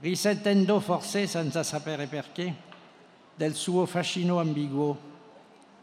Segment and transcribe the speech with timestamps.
[0.00, 2.54] risentendo forse senza sapere perché
[3.34, 5.14] del suo fascino ambiguo,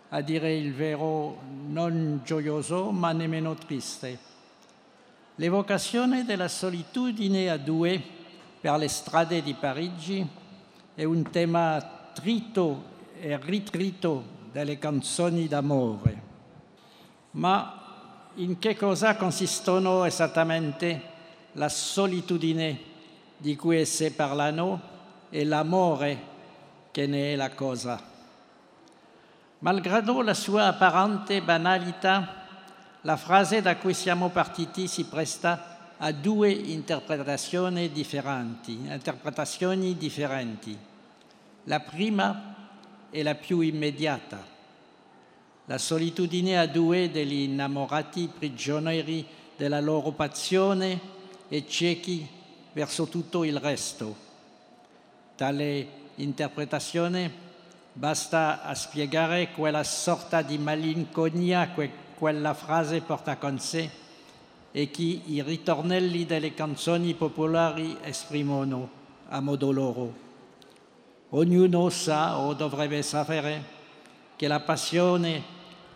[0.09, 4.31] a dire il vero non gioioso ma nemmeno triste.
[5.35, 7.99] L'evocazione della solitudine a due
[8.61, 10.25] per le strade di Parigi
[10.93, 16.21] è un tema trito e ritrito delle canzoni d'amore.
[17.31, 17.82] Ma
[18.35, 21.11] in che cosa consistono esattamente
[21.53, 22.91] la solitudine
[23.37, 24.81] di cui esse parlano
[25.29, 26.31] e l'amore
[26.91, 28.01] che ne è la cosa.
[29.59, 32.41] Malgrado la sua apparente banalità,
[33.01, 40.77] la frase da cui siamo partiti si presta a due interpretazioni differenti, interpretazioni differenti.
[41.65, 42.55] La prima
[43.09, 44.52] è la più immediata
[45.65, 49.25] la solitudine a due degli innamorati prigionieri
[49.55, 50.99] della loro passione
[51.47, 52.27] e ciechi
[52.73, 54.15] verso tutto il resto.
[55.35, 57.31] Tale interpretazione
[57.93, 63.89] basta a spiegare quella sorta di malinconia che quella frase porta con sé
[64.71, 68.89] e che i ritornelli delle canzoni popolari esprimono
[69.29, 70.21] a modo loro.
[71.29, 73.63] Ognuno sa o dovrebbe sapere
[74.35, 75.52] che la passione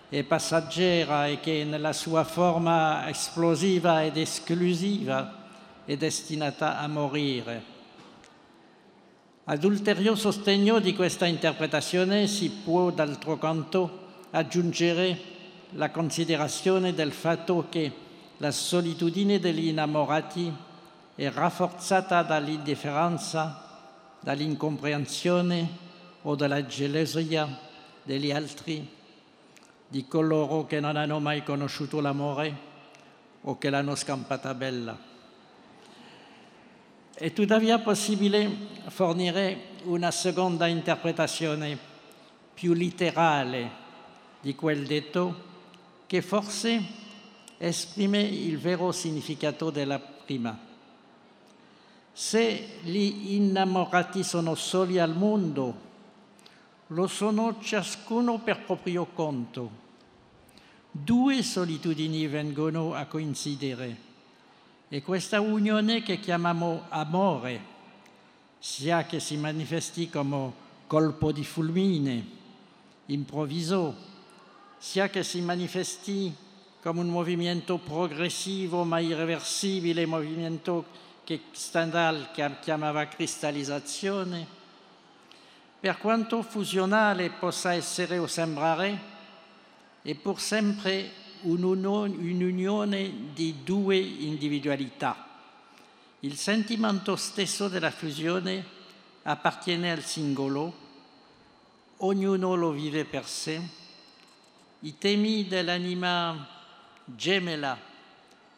[0.10, 5.46] è passaggera e che nella sua forma esplosiva ed esclusiva
[5.84, 7.76] è destinata a morire.
[9.44, 15.36] Ad ulteriore sostegno di questa interpretazione si può d'altro canto aggiungere
[15.72, 17.92] la considerazione del fatto che
[18.38, 20.54] la solitudine degli innamorati
[21.16, 23.90] è rafforzata dall'indifferenza,
[24.22, 25.86] dall'incomprensione
[26.22, 27.48] o dalla gelosia
[28.04, 28.96] degli altri
[29.88, 32.66] di coloro che non hanno mai conosciuto l'amore
[33.42, 34.98] o che l'hanno scampata bella.
[37.14, 38.50] È tuttavia possibile
[38.88, 41.78] fornire una seconda interpretazione
[42.54, 43.86] più letterale
[44.42, 45.46] di quel detto
[46.06, 46.84] che forse
[47.58, 50.66] esprime il vero significato della prima.
[52.12, 55.86] Se gli innamorati sono soli al mondo,
[56.88, 59.86] lo sono ciascuno per proprio conto.
[60.90, 64.06] Due solitudini vengono a coincidere
[64.88, 67.76] e questa unione che chiamiamo amore,
[68.60, 72.26] sia che si manifesti come colpo di fulmine,
[73.08, 73.94] improvviso,
[74.78, 76.34] sia che si manifesti
[76.82, 80.86] come un movimento progressivo ma irreversibile, movimento
[81.26, 82.30] che Stendhal
[82.62, 84.57] chiamava cristallizzazione,
[85.80, 89.16] per quanto fusionale possa essere o sembrare,
[90.02, 91.12] è pur sempre
[91.42, 95.26] un'unione di due individualità.
[96.22, 98.66] Il sentimento stesso della fusione
[99.24, 100.86] appartiene al singolo,
[101.98, 103.62] ognuno lo vive per sé.
[104.80, 106.48] I temi dell'anima
[107.06, 107.78] gemella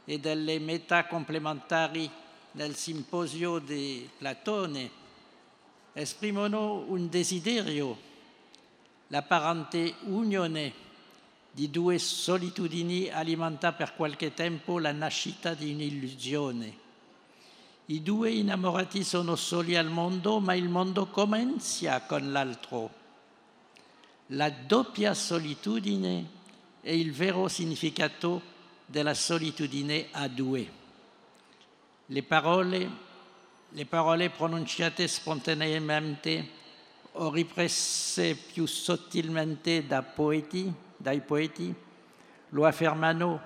[0.05, 2.09] e delle metà complementari
[2.51, 4.98] nel simposio di Platone
[5.99, 7.97] esprimono un desiderio,
[9.07, 10.87] l'apparente unione
[11.51, 16.87] di due solitudini alimenta per qualche tempo la nascita di un'illusione.
[17.87, 22.97] I due innamorati sono soli al mondo, ma il mondo comincia con l'altro.
[24.27, 26.37] La doppia solitudine
[26.81, 28.41] è il vero significato
[28.85, 30.71] della solitudine a due.
[32.05, 33.07] Le parole
[33.69, 36.57] le parole pronunciate spontaneamente
[37.13, 41.73] o riprese più sottilmente da poeti, dai poeti,
[42.49, 43.41] lo affermano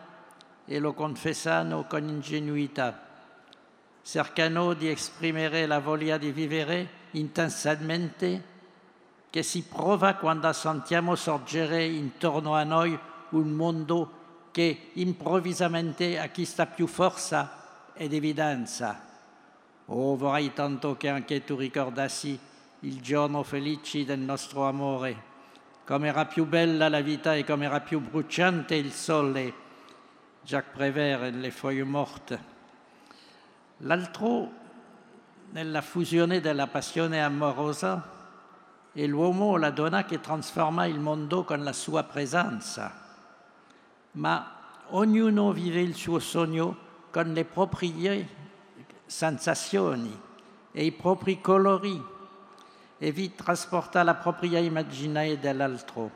[0.65, 3.07] e lo confessano con ingenuità.
[4.01, 8.51] Cercano di esprimere la voglia di vivere intensamente
[9.29, 12.97] che si prova quando sentiamo sorgere intorno a noi
[13.29, 14.21] un mondo
[14.51, 19.12] che improvvisamente acquista più forza ed evidenza.
[19.87, 22.39] Oh, vorrei tanto che anche tu ricordassi
[22.79, 25.31] il giorno felice del nostro amore,
[25.85, 29.53] come era più bella la vita e come era più bruciante il sole.
[30.41, 32.51] Jacques Prévert e le foglie morte.
[33.77, 34.51] L'altro,
[35.51, 38.11] nella fusione della passione amorosa,
[38.93, 43.01] è l'uomo o la donna che trasforma il mondo con la sua presenza.
[44.11, 44.55] Ma
[44.89, 46.77] ognuno vive il suo sogno
[47.09, 48.42] con le proprie
[49.13, 50.19] sensazioni
[50.71, 52.03] e i propri colori
[52.97, 56.09] e vi trasporta la propria immagine dell'altro.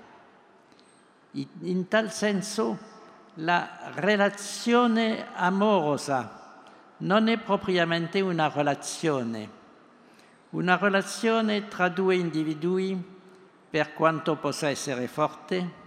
[1.31, 2.95] In tal senso
[3.35, 6.63] la relazione amorosa
[6.97, 9.49] non è propriamente una relazione,
[10.49, 13.15] una relazione tra due individui,
[13.69, 15.85] per quanto possa essere forte,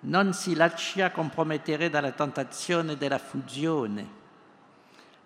[0.00, 4.26] non si lascia compromettere dalla tentazione della fusione.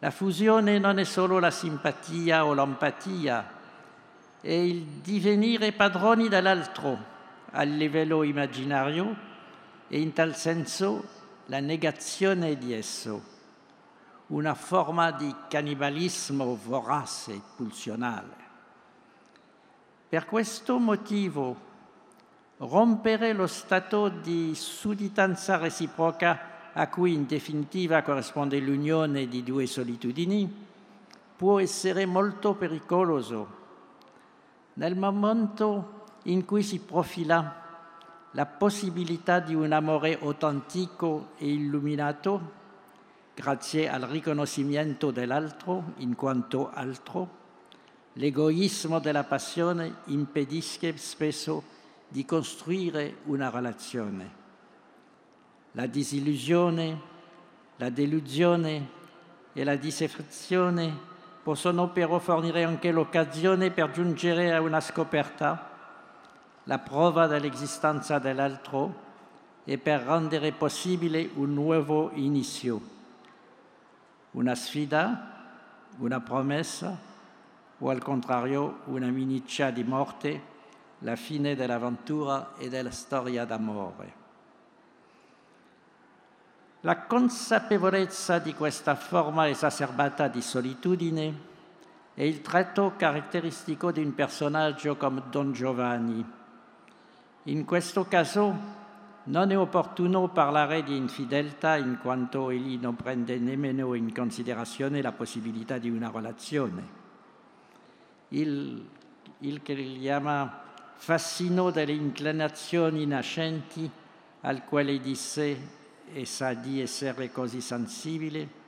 [0.02, 3.48] La fusione non è solo la simpatia o l'empatia,
[4.40, 6.98] è il divenire padroni dell'altro
[7.52, 9.14] a livello immaginario
[9.86, 11.04] e in tal senso
[11.46, 13.22] la negazione di esso,
[14.26, 18.34] una forma di cannibalismo vorace e pulsionale.
[20.08, 21.56] Per questo motivo
[22.56, 30.50] rompere lo stato di sudditanza reciproca a cui in definitiva corrisponde l'unione di due solitudini
[31.36, 33.60] può essere molto pericoloso.
[34.74, 37.60] Nel momento in cui si profila
[38.30, 42.60] la possibilità di un amore autentico e illuminato,
[43.34, 47.40] grazie al riconoscimento dell'altro in quanto altro,
[48.14, 51.62] l'egoismo della passione impedisce spesso
[52.08, 54.41] di costruire una relazione.
[55.72, 57.00] La disillusione,
[57.76, 58.88] la delusione
[59.52, 61.10] e la disaffezione
[61.42, 65.70] possono però fornire anche l'occasione per giungere a una scoperta,
[66.64, 69.10] la prova dell'esistenza dell'altro
[69.64, 72.80] e per rendere possibile un nuovo inizio,
[74.32, 75.30] una sfida,
[75.98, 76.96] una promessa
[77.78, 80.50] o al contrario una minaccia di morte
[81.00, 84.21] la fine dell'avventura e della storia d'amore.
[86.84, 91.50] La consapevolezza di questa forma esacerbata di solitudine
[92.12, 96.24] è il tratto caratteristico di un personaggio come Don Giovanni.
[97.44, 98.80] In questo caso
[99.22, 105.12] non è opportuno parlare di infedeltà in quanto egli non prende nemmeno in considerazione la
[105.12, 107.00] possibilità di una relazione.
[108.30, 108.88] Il,
[109.38, 110.62] il che chiama
[110.96, 113.88] fascino delle inclinazioni nascenti
[114.40, 115.78] al quale disse
[116.12, 118.60] e sa di essere così sensibile,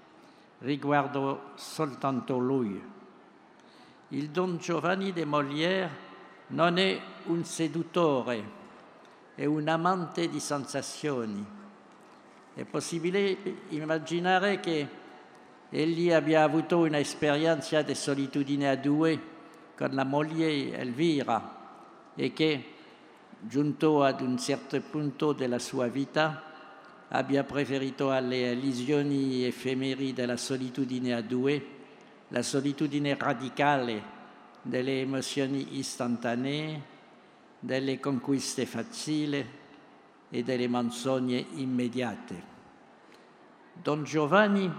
[0.58, 2.82] riguardo soltanto lui.
[4.08, 5.90] Il Don Giovanni de Molière
[6.48, 8.62] non è un seduttore,
[9.34, 11.44] è un amante di sensazioni.
[12.54, 13.36] È possibile
[13.70, 14.88] immaginare che
[15.70, 19.32] egli abbia avuto un'esperienza di solitudine a due
[19.76, 21.62] con la moglie Elvira,
[22.14, 22.64] e che,
[23.40, 26.53] giunto ad un certo punto della sua vita,
[27.08, 31.72] abbia preferito alle illusioni effemeri della solitudine a due
[32.28, 34.12] la solitudine radicale
[34.62, 36.82] delle emozioni istantanee,
[37.60, 39.46] delle conquiste facili
[40.30, 42.52] e delle menzogne immediate.
[43.74, 44.72] Don Giovanni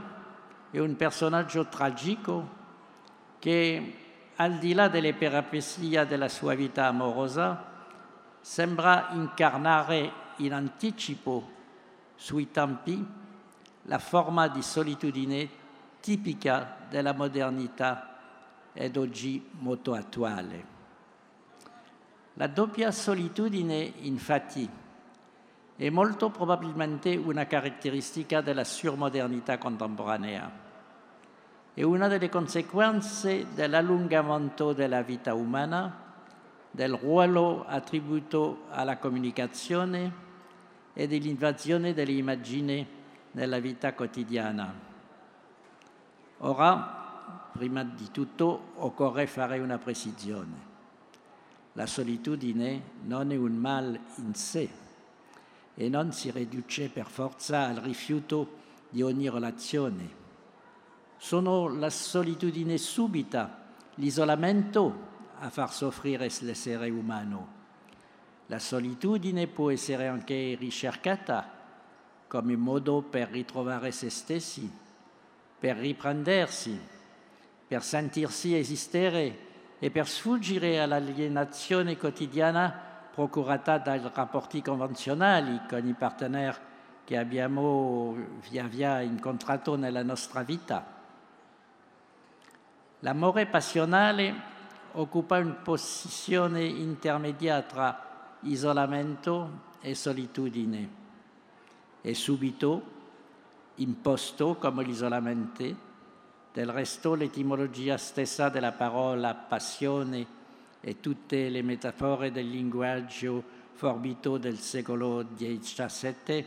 [0.72, 2.64] è un personaggio tragico
[3.40, 3.94] che
[4.36, 7.74] al di là delle peripezie della sua vita amorosa,
[8.42, 11.52] sembra incarnare in anticipo
[12.16, 13.06] sui tempi
[13.84, 15.50] la forma di solitudine
[16.00, 18.18] tipica della modernità
[18.74, 20.74] ed oggi molto attuale.
[22.34, 24.70] La doppia solitudine, infatti,
[25.76, 30.64] è molto probabilmente una caratteristica della surmodernità contemporanea
[31.76, 36.04] è una delle conseguenze dell'allungamento della vita umana,
[36.72, 40.24] del ruolo attribuito alla comunicazione
[40.96, 42.88] e dell'invasione dell'immagine
[43.34, 44.74] nella vita quotidiana.
[46.40, 50.74] Ora, prima di tutto, occorre fare una precisione.
[51.74, 54.68] La solitudine non è un mal in sé
[55.76, 60.24] e non si riduce per forza al rifiuto di ogni relazione
[61.18, 63.64] sono la solitudine subita,
[63.96, 67.64] l'isolamento a far soffrire l'essere umano.
[68.48, 71.50] La solitudine può essere anche ricercata
[72.28, 74.72] come modo per ritrovare se stessi,
[75.58, 76.80] per riprendersi,
[77.68, 79.40] per sentirsi esistere
[79.80, 82.72] e per sfuggire all'alienazione quotidiana
[83.12, 86.58] procurata dai rapporti convenzionali con i parteneri
[87.04, 88.16] che abbiamo
[88.50, 90.86] via via incontrato nella nostra vita.
[93.00, 94.34] L'amore passionale
[94.94, 98.15] occupa una posizione intermedia tra
[98.46, 101.04] isolamento e solitudine.
[102.02, 102.94] È subito
[103.76, 105.84] imposto come l'isolamento,
[106.54, 110.26] del resto l'etimologia stessa della parola passione
[110.80, 116.46] e tutte le metafore del linguaggio forbito del secolo XVII,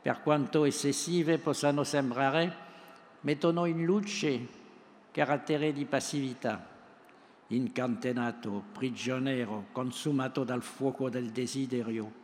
[0.00, 2.56] per quanto eccessive possano sembrare,
[3.20, 4.60] mettono in luce
[5.10, 6.71] carattere di passività,
[7.54, 12.20] incantenato, prigioniero, consumato dal fuoco del desiderio.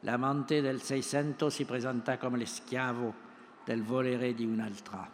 [0.00, 3.14] L'amante del Seicento si presenta come schiavo
[3.64, 5.10] del volere di un'altra.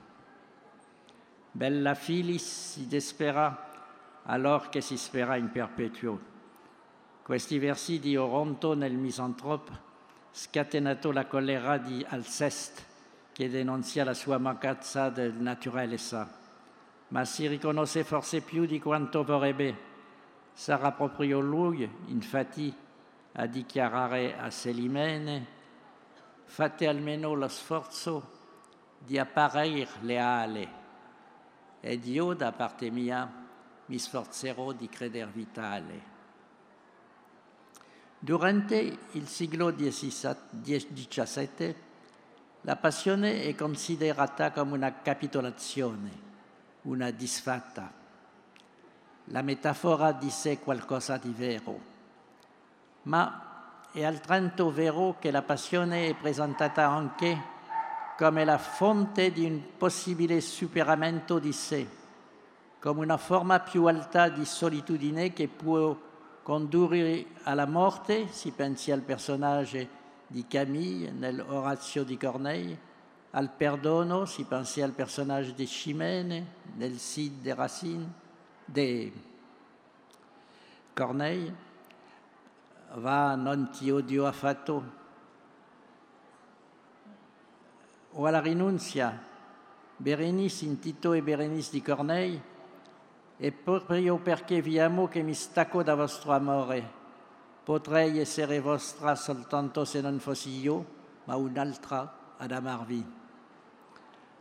[1.53, 3.71] Bella Filis si dispera
[4.25, 6.31] alors che si spera in perpetuo.
[7.23, 9.91] Questi versi di Oronto nel Misantrope
[10.33, 12.91] scatenato la collera di Alceste
[13.33, 16.42] che denunzia la sua mancanza del naturalezza
[17.13, 19.91] ma si riconosce forse più di quanto vorrebbe.
[20.55, 22.75] Sarà proprio lui, infatti,
[23.33, 25.47] a dichiarare a Selimene,
[26.45, 28.41] fate almeno lo sforzo
[28.99, 30.81] di apparire leale
[31.81, 33.31] ed io da parte mia
[33.87, 36.11] mi sforzerò di credere vitale.
[38.19, 41.77] Durante il secolo XVII
[42.63, 46.31] la passione è considerata come una capitolazione
[46.83, 47.91] una disfatta.
[49.27, 51.81] La metafora dice qualcosa di vero,
[53.03, 57.51] ma è altrettanto vero che la passione è presentata anche
[58.17, 61.87] come la fonte di un possibile superamento di sé,
[62.79, 65.97] come una forma più alta di solitudine che può
[66.43, 72.91] condurre alla morte, si pensi al personaggio di Camille nell'Orazio di Corneille,
[73.35, 78.13] al perdono, si pensi al personaggio di Chimène, nel Cid de Racine,
[78.67, 79.13] de
[80.93, 81.55] Corneille,
[82.95, 85.01] va non ti odio affatto,
[88.11, 89.31] o alla rinunzia,
[89.97, 92.43] Berenice in Tito e Berenice di Corneille,
[93.39, 97.01] e proprio perché vi amo che mi stacco da vostro amore.
[97.65, 100.85] Potrei essere vostra soltanto se non fossi io,
[101.25, 103.21] ma un'altra ad amarvi.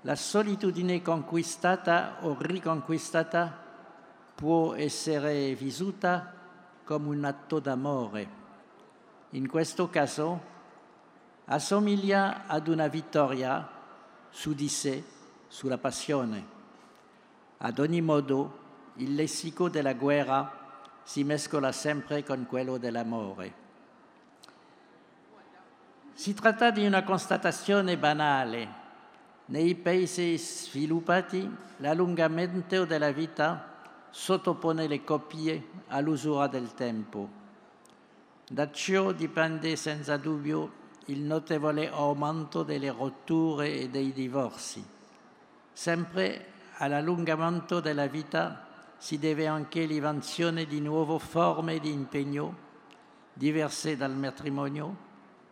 [0.03, 3.55] La solitudine conquistata o riconquistata
[4.33, 6.33] può essere vissuta
[6.83, 8.39] come un atto d'amore.
[9.31, 10.49] In questo caso
[11.45, 13.69] assomiglia ad una vittoria
[14.31, 15.03] su di sé,
[15.47, 16.47] sulla passione.
[17.59, 18.57] Ad ogni modo,
[18.95, 23.53] il lessico della guerra si mescola sempre con quello dell'amore.
[26.13, 28.80] Si tratta di una constatazione banale
[29.51, 37.39] nei paesi sviluppati l'allungamento della vita sottopone le coppie all'usura del tempo.
[38.47, 44.83] Da ciò dipende senza dubbio il notevole aumento delle rotture e dei divorzi.
[45.73, 46.45] Sempre
[46.77, 48.67] all'allungamento della vita
[48.97, 52.69] si deve anche l'invenzione di nuove forme di impegno
[53.33, 55.09] diverse dal matrimonio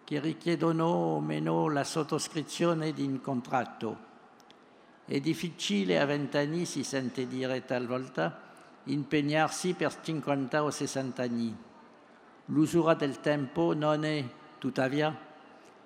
[0.10, 3.98] che richiedono o meno la sottoscrizione di un contratto.
[5.06, 8.42] È difficile a vent'anni, si sente dire talvolta,
[8.86, 11.56] impegnarsi per 50 o 60 anni.
[12.46, 15.16] L'usura del tempo non è, tuttavia,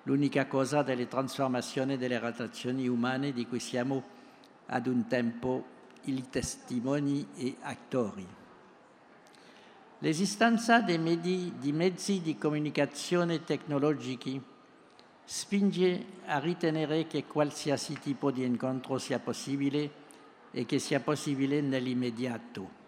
[0.04, 4.02] l'unica cosa delle trasformazioni delle relazioni umane di cui siamo
[4.68, 5.66] ad un tempo
[6.04, 8.26] i testimoni e attori.
[9.98, 14.42] L'esistenza di mezzi, di mezzi di comunicazione tecnologici
[15.24, 20.02] spinge a ritenere che qualsiasi tipo di incontro sia possibile
[20.50, 22.82] e che sia possibile nell'immediato.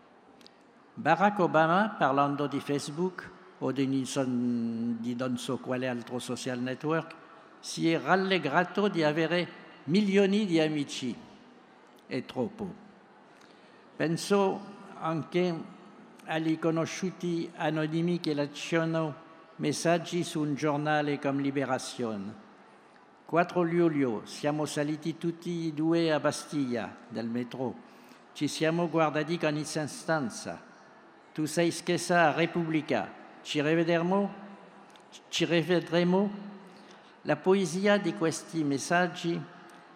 [0.95, 7.15] Barack Obama, parlando di Facebook o di, di non so quale altro social network,
[7.61, 9.49] si è rallegrato di avere
[9.85, 11.15] milioni di amici.
[12.07, 12.85] È troppo.
[13.97, 14.61] Penso
[14.99, 15.75] anche
[16.27, 19.15] agli conosciuti anonimi che lasciano
[19.57, 22.45] messaggi su un giornale come Liberazione.
[23.25, 27.75] 4 luglio siamo saliti tutti e due a Bastiglia del metro.
[28.33, 30.61] Ci siamo guardati con instanza.
[31.33, 33.09] Tu sei schessa a Repubblica.
[33.43, 34.35] Ci rivedremo?
[35.29, 36.31] Ci rivedremo?
[37.23, 39.41] La poesia di questi messaggi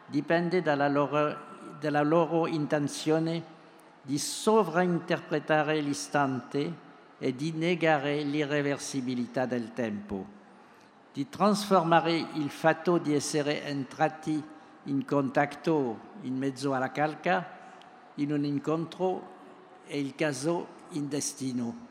[0.06, 1.36] dipende dalla loro,
[1.78, 3.58] dalla loro intenzione
[4.02, 6.88] di sovrainterpretare l'istante
[7.18, 10.38] e di negare l'irreversibilità del tempo,
[11.12, 14.42] di trasformare il fatto di essere entrati
[14.84, 17.58] in contatto in mezzo alla calca
[18.14, 19.38] in un incontro
[19.86, 21.88] e il caso in destino.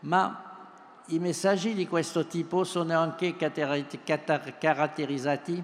[0.00, 0.42] Ma
[1.06, 5.62] i messaggi di questo tipo sono anche caratterizzati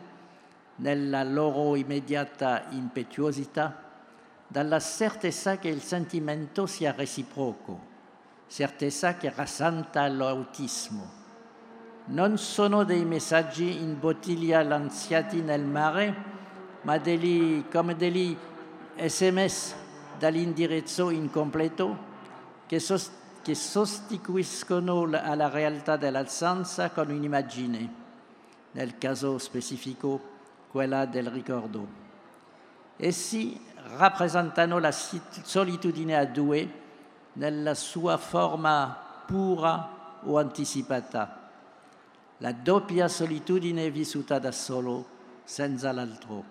[0.76, 3.90] nella loro immediata impetuosità
[4.52, 7.80] dalla certezza che il sentimento sia reciproco,
[8.49, 11.21] certezza che rasanta l'autismo.
[12.04, 16.14] Non sono dei messaggi in bottiglia lanciati nel mare,
[16.82, 18.37] ma degli, come degli
[18.94, 19.75] sms
[20.18, 22.11] dall'indirizzo incompleto
[22.66, 27.94] che, sost- che sostituiscono alla realtà dell'alzanza con un'immagine,
[28.73, 30.21] nel caso specifico
[30.71, 32.00] quella del ricordo.
[32.99, 36.81] Essi rappresentano la solitudine a due
[37.35, 38.97] nella sua forma
[39.27, 41.51] pura o anticipata,
[42.39, 45.07] la doppia solitudine vissuta da solo,
[45.45, 46.45] senza l'altro,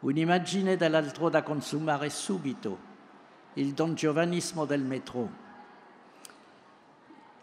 [0.00, 2.86] un'immagine dell'altro da consumare subito,
[3.54, 5.46] il don giovanismo del metro.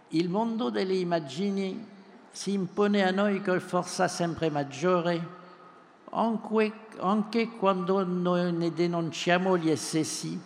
[0.10, 1.88] Il mondo delle immagini
[2.32, 5.44] si impone a noi con forza sempre maggiore
[6.16, 10.40] anche, quando noi ne denunciamo gli eccessi,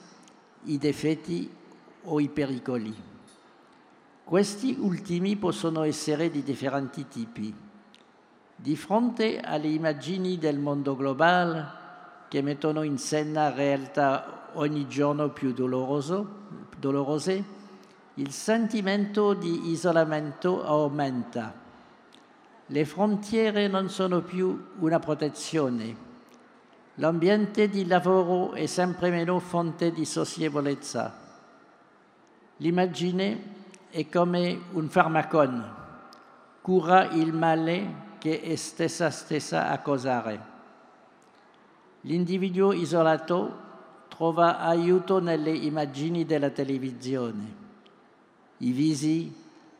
[0.64, 1.50] i difetti
[2.04, 2.96] o i pericoli.
[4.24, 7.56] Questi ultimi possono essere di differenti tipi.
[8.56, 11.78] Di fronte alle immagini del mondo globale
[12.28, 16.26] che mettono in scena realtà ogni giorno più dolorose,
[18.16, 21.68] il sentimento di isolamento aumenta
[22.72, 26.08] le frontiere non sono più una protezione.
[26.96, 31.18] L'ambiente di lavoro è sempre meno fonte di socievolezza.
[32.58, 33.58] L'immagine
[33.90, 35.76] è come un farmacon,
[36.62, 40.58] cura il male che è stessa stessa a causare.
[42.02, 43.68] L'individuo isolato
[44.10, 47.56] trova aiuto nelle immagini della televisione,
[48.58, 49.34] i visi,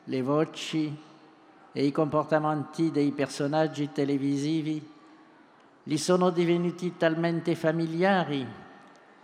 [0.04, 1.08] le voci,
[1.72, 4.98] e i comportamenti dei personaggi televisivi
[5.82, 8.46] gli sono divenuti talmente familiari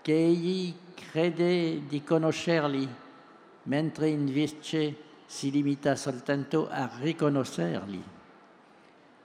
[0.01, 2.89] che egli crede di conoscerli,
[3.65, 8.03] mentre invece si limita soltanto a riconoscerli.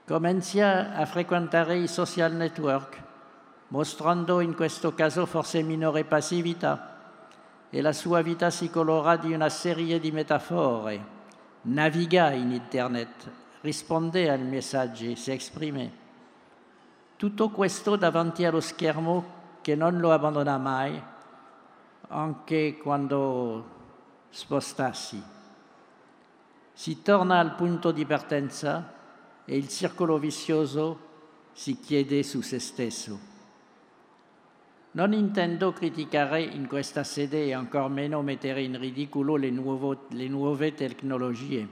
[0.06, 3.02] Comincia a frequentare i social network,
[3.68, 6.98] mostrando in questo caso forse minore passività,
[7.70, 11.20] e la sua vita si colora di una serie di metafore
[11.64, 13.30] naviga in internet,
[13.62, 16.00] risponde ai messaggi, si esprime.
[17.16, 21.02] Tutto questo davanti allo schermo che non lo abbandona mai,
[22.08, 23.80] anche quando
[24.30, 25.22] spostassi.
[26.74, 28.94] Si torna al punto di partenza
[29.46, 31.10] e il circolo vizioso
[31.54, 33.31] si chiede su se stesso.
[34.94, 40.28] Non intendo criticare in questa sede e ancor meno mettere in ridicolo le, nuovo, le
[40.28, 41.66] nuove tecnologie.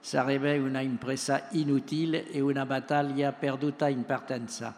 [0.00, 4.74] Sarebbe una impresa inutile e una battaglia perduta in partenza.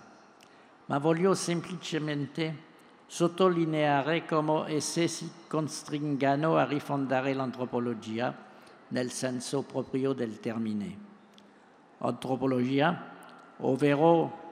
[0.87, 2.67] Ma voglio semplicemente
[3.07, 8.35] sottolineare come esse si costringano a rifondare l'antropologia
[8.89, 10.99] nel senso proprio del termine.
[11.99, 13.13] Antropologia,
[13.59, 14.48] ovvero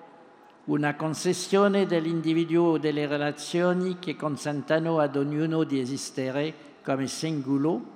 [0.67, 7.95] una concessione dell'individuo o delle relazioni che consentano ad ognuno di esistere come singolo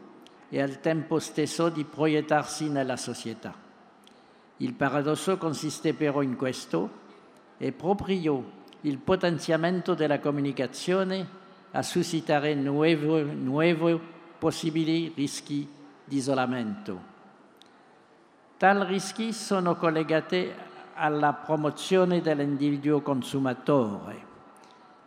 [0.49, 3.55] e al tempo stesso di proiettarsi nella società.
[4.59, 6.99] Il paradosso consiste però in questo,
[7.57, 11.39] è proprio il potenziamento della comunicazione
[11.73, 14.01] a suscitare nuovi,
[14.39, 15.69] possibili rischi
[16.05, 17.09] di isolamento.
[18.57, 20.69] Tali rischi sono collegati
[21.01, 24.29] alla promozione dell'individuo consumatore.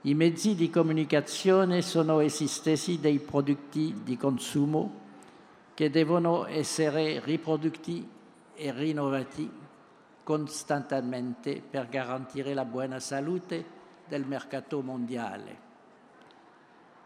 [0.01, 5.01] I mezzi di comunicazione sono essi stessi dei prodotti di consumo
[5.75, 8.09] che devono essere riprodotti
[8.55, 9.51] e rinnovati
[10.23, 13.63] costantemente per garantire la buona salute
[14.07, 15.57] del mercato mondiale.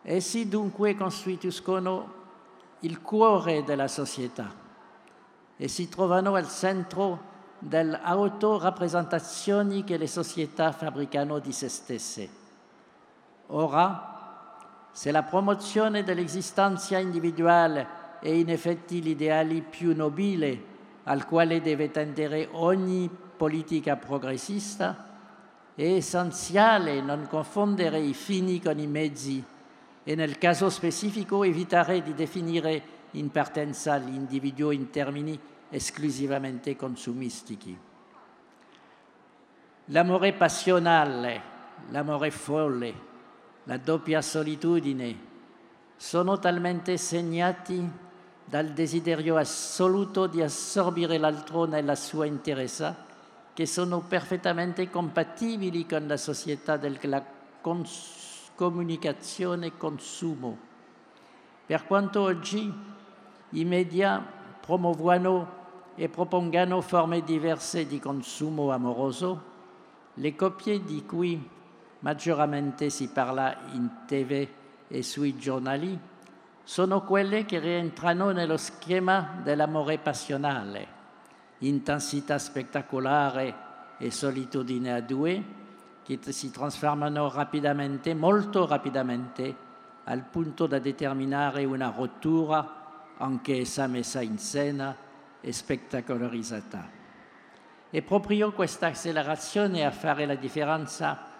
[0.02, 2.14] Essi dunque costituiscono
[2.80, 4.50] il cuore della società
[5.58, 12.30] e si trovano al centro delle autorappresentazioni che le società fabbricano di se stesse.
[13.48, 14.58] Ora,
[14.92, 17.88] se la promozione dell'esistenza individuale
[18.20, 25.06] è in effetti l'ideale più nobile al quale deve tendere ogni politica progressista,
[25.76, 29.44] è essenziale non confondere i fini con i mezzi
[30.04, 35.40] e nel caso specifico evitare di definire in partenza l'individuo in termini
[35.70, 37.78] esclusivamente consumistici.
[39.86, 41.42] L'amore passionale,
[41.90, 42.94] l'amore folle,
[43.64, 45.26] la doppia solitudine,
[45.96, 47.90] sono talmente segnati
[48.46, 53.06] dal desiderio assoluto di assorbire l'altro nella sua interezza
[53.54, 57.26] che sono perfettamente compatibili con la società della
[57.60, 60.58] cons- comunicazione e consumo.
[61.66, 62.72] Per quanto oggi
[63.50, 64.24] i media
[64.62, 65.57] promuovono
[66.00, 69.56] e propongano forme diverse di consumo amoroso,
[70.14, 71.50] le coppie di cui
[72.00, 74.48] maggiormente si parla in tv
[74.88, 76.00] e sui giornali
[76.64, 80.88] sono quelle che rientrano nello schema dell'amore passionale,
[81.60, 83.56] intensità spettacolare
[83.98, 85.44] e solitudine a due,
[86.04, 89.56] che si trasformano rapidamente, molto rapidamente,
[90.04, 95.06] al punto da determinare una rottura, anch'essa messa in scena
[95.42, 96.90] e spettacolarizzata.
[97.90, 101.36] È proprio questa accelerazione a fare la differenza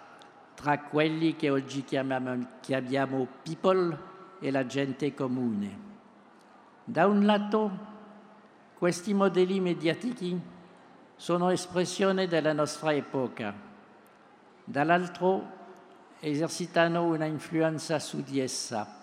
[0.54, 3.98] tra quelli che oggi chiamiamo, chiamiamo people
[4.40, 5.86] e la gente comune.
[6.84, 7.70] Da un lato,
[8.74, 10.40] questi modelli mediatici
[11.14, 13.54] sono espressione della nostra epoca,
[14.64, 15.56] dall'altro
[16.20, 18.96] esercitano una influenza su di essa,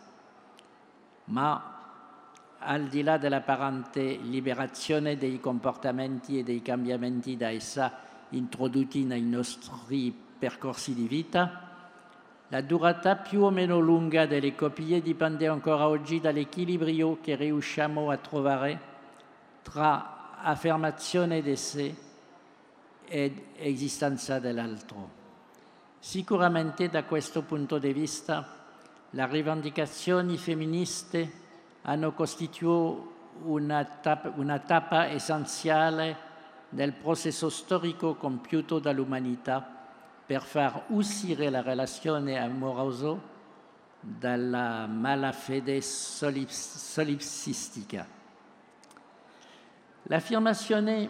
[1.26, 1.75] ma
[2.60, 10.13] al di là dell'apparente liberazione dei comportamenti e dei cambiamenti da essa introdotti nei nostri
[10.38, 11.62] percorsi di vita,
[12.50, 18.18] la durata più o meno lunga delle coppie dipende ancora oggi dall'equilibrio che riusciamo a
[18.18, 18.80] trovare
[19.63, 21.96] tra affermazione di sé
[23.08, 25.24] ed esistenza dell'altro.
[26.00, 28.48] Sicuramente da questo punto di vista
[29.10, 31.44] le rivendicazioni femministe
[31.88, 36.17] hanno costituito una tappa, una tappa essenziale
[36.69, 39.74] del processo storico compiuto dall'umanità
[40.26, 43.15] per far uscire la relazione amorosa
[44.00, 48.08] dalla malafede solipsistica.
[50.04, 51.10] L'affirmazione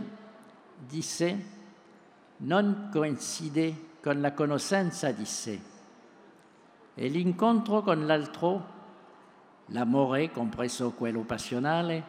[0.77, 1.53] di sé
[2.37, 5.57] non coincide con la conoscenza di sé
[6.93, 8.73] e l'incontro con l'altro
[9.69, 12.03] L'amore, compreso quello passionale,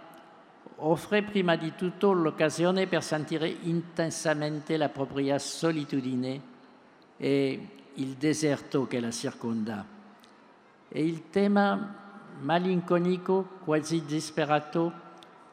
[0.76, 6.54] offre prima di tutto l'occasione per sentire intensamente la propria solitudine
[7.16, 9.84] e il deserto che la circonda.
[10.88, 12.04] È il tema
[12.40, 15.04] malinconico, quasi disperato,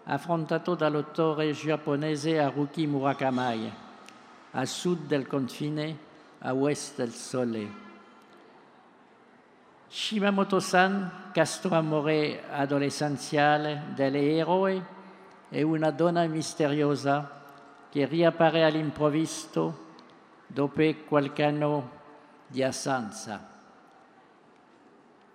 [0.04, 3.72] affrontato dall'autore giapponese Haruki Murakami,
[4.52, 5.98] a sud del confine,
[6.40, 7.83] a ovest del sole.
[9.96, 14.84] Shimamoto-san, castro amore adolescenziale dell'eroe,
[15.50, 17.44] è una donna misteriosa
[17.92, 19.92] che riappare all'improvviso
[20.48, 21.92] dopo qualche anno
[22.48, 23.48] di assenza.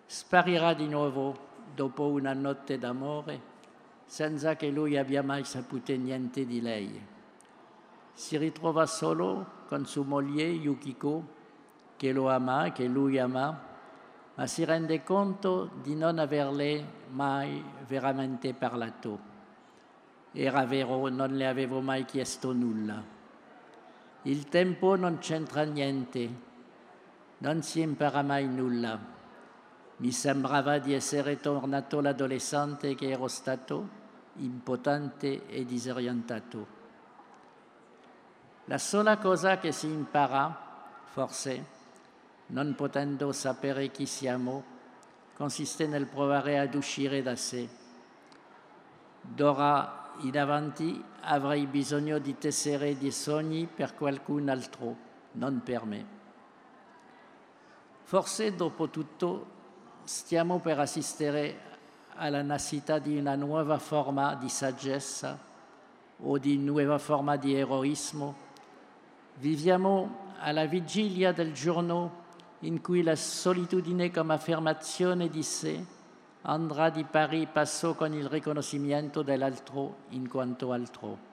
[0.05, 1.39] Sparirà di nuovo
[1.73, 3.41] dopo una notte d'amore
[4.07, 7.07] senza che lui abbia mai saputo niente di lei.
[8.13, 11.37] Si ritrova solo con sua moglie Yukiko,
[11.97, 13.67] che lo ama, che lui ama,
[14.39, 19.19] ma si rende conto di non averle mai veramente parlato.
[20.31, 23.03] Era vero, non le avevo mai chiesto nulla.
[24.23, 26.31] Il tempo non c'entra niente,
[27.39, 28.97] non si impara mai nulla.
[29.97, 33.89] Mi sembrava di essere tornato l'adolescente che ero stato,
[34.35, 36.67] impotente e disorientato.
[38.67, 40.57] La sola cosa che si impara,
[41.07, 41.77] forse,
[42.49, 44.77] non potendo sapere chi siamo,
[45.35, 47.69] consiste nel provare ad uscire da sé.
[49.21, 54.97] D'ora in avanti avrei bisogno di tessere dei sogni per qualcun altro,
[55.33, 56.07] non per me.
[58.03, 59.57] Forse dopo tutto
[60.05, 61.67] stiamo per assistere
[62.15, 65.39] alla nascita di una nuova forma di saggezza
[66.21, 68.47] o di nuova forma di eroismo.
[69.35, 72.27] Viviamo alla vigilia del giorno
[72.61, 75.85] in cui la solitudine come affermazione di sé
[76.43, 81.27] andrà di pari passo con il riconoscimento dell'altro in quanto altro.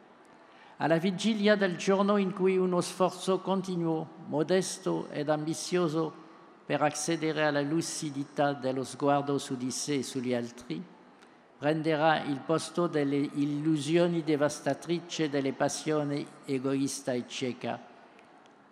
[0.78, 6.24] Alla vigilia del giorno in cui uno sforzo continuo, modesto ed ambizioso
[6.66, 10.84] per accedere alla lucidità dello sguardo su di sé e sugli altri,
[11.58, 17.80] prenderà il posto delle illusioni devastatrici delle passioni egoista e cieca,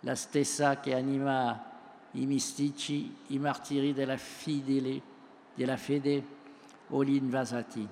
[0.00, 1.72] la stessa che anima
[2.14, 5.00] i mistici, i martiri della, fidele,
[5.54, 6.22] della fede
[6.88, 7.86] o gli invasati.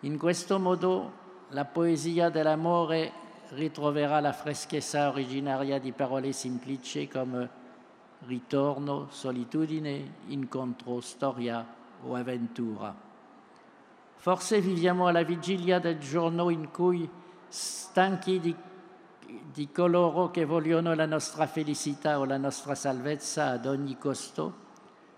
[0.00, 3.12] In questo modo la poesia dell'amore
[3.50, 7.60] ritroverà la freschezza originaria di parole semplici come
[8.26, 11.66] ritorno, solitudine, incontro, storia
[12.04, 12.94] o avventura.
[14.14, 17.08] Forse viviamo alla vigilia del giorno in cui,
[17.48, 18.54] stanchi di,
[19.52, 24.60] di coloro che vogliono la nostra felicità o la nostra salvezza ad ogni costo,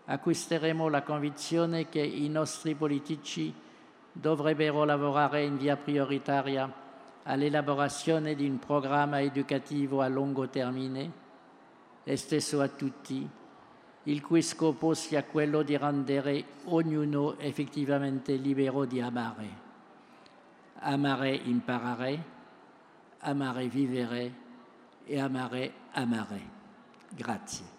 [0.07, 3.53] acquisteremo la convinzione che i nostri politici
[4.13, 6.73] dovrebbero lavorare in via prioritaria
[7.25, 11.11] all'elaborazione di un programma educativo a lungo termine,
[12.05, 13.29] esteso a tutti,
[14.05, 19.63] il cui scopo sia quello di rendere ognuno effettivamente libero di amare.
[20.81, 22.25] Amare imparare,
[23.25, 24.33] amare vivere
[25.07, 26.41] e amare amare.
[27.09, 27.73] Grazie.